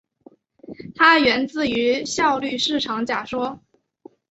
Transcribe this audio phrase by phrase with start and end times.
[0.95, 3.61] 它源自于效率市场假说。